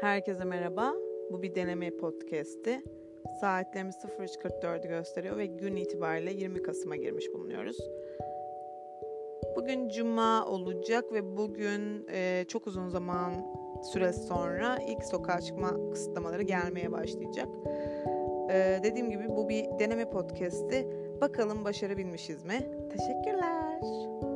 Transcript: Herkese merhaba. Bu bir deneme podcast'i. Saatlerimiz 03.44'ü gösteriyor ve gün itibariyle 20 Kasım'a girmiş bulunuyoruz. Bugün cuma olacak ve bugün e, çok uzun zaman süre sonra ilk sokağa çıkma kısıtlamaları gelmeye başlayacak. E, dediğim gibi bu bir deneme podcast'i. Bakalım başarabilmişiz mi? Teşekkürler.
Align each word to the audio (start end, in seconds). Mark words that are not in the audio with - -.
Herkese 0.00 0.44
merhaba. 0.44 0.94
Bu 1.30 1.42
bir 1.42 1.54
deneme 1.54 1.96
podcast'i. 1.96 2.82
Saatlerimiz 3.40 3.96
03.44'ü 3.96 4.88
gösteriyor 4.88 5.36
ve 5.36 5.46
gün 5.46 5.76
itibariyle 5.76 6.32
20 6.32 6.62
Kasım'a 6.62 6.96
girmiş 6.96 7.26
bulunuyoruz. 7.34 7.76
Bugün 9.56 9.88
cuma 9.88 10.46
olacak 10.46 11.12
ve 11.12 11.36
bugün 11.36 12.06
e, 12.12 12.44
çok 12.48 12.66
uzun 12.66 12.88
zaman 12.88 13.32
süre 13.92 14.12
sonra 14.12 14.78
ilk 14.88 15.04
sokağa 15.04 15.40
çıkma 15.40 15.90
kısıtlamaları 15.90 16.42
gelmeye 16.42 16.92
başlayacak. 16.92 17.48
E, 18.50 18.80
dediğim 18.82 19.10
gibi 19.10 19.28
bu 19.28 19.48
bir 19.48 19.64
deneme 19.78 20.10
podcast'i. 20.10 20.88
Bakalım 21.20 21.64
başarabilmişiz 21.64 22.44
mi? 22.44 22.70
Teşekkürler. 22.90 24.27